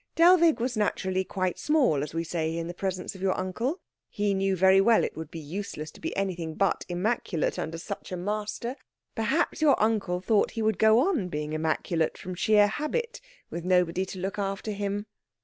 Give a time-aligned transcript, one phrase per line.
[0.15, 3.81] Dellwig was naturally quite small, as we say, in the presence of your uncle.
[4.09, 8.11] He knew very well it would be useless to be anything but immaculate under such
[8.11, 8.77] a master.
[9.13, 14.03] Perhaps your uncle thought he would go on being immaculate from sheer habit, with nobody
[14.07, 15.05] to look after him."